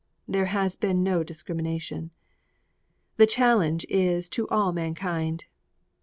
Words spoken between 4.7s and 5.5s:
mankind.